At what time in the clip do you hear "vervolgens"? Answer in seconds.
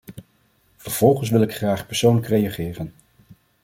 0.77-1.29